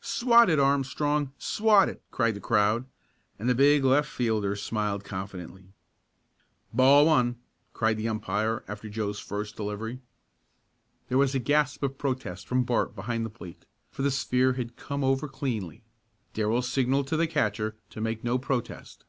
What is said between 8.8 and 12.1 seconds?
Joe's first delivery. There was a gasp of